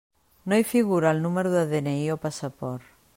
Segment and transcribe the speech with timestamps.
[0.51, 2.93] No hi figura el número de DNI o passaport.